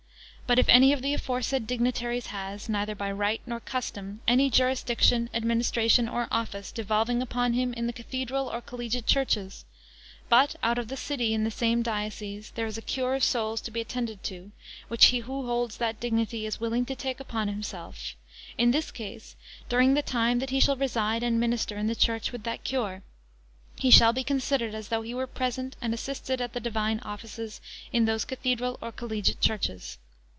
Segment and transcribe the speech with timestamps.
[0.47, 5.29] But if any of the aforesaid dignitaries has, neither by right, nor custom, any jurisdiction,
[5.33, 9.63] administration, or office, devolving upon him in the cathedral or collegiate churches;
[10.27, 13.61] but, out of the city, in the same diocese, there is a cure of souls
[13.61, 14.51] to be attended to,
[14.89, 18.15] which he who holds that dignity is willing to take upon himself;
[18.57, 19.37] in this case,
[19.69, 23.03] during the time that he shall reside and minister in the church with that cure,
[23.79, 27.61] he shall be considered as though he were present and assisted at the divine offices
[27.93, 29.97] in those cathedral or collegiate churches.